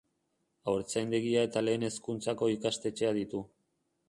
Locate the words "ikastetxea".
2.57-3.15